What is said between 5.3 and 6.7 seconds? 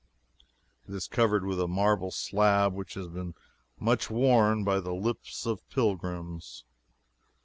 of pilgrims.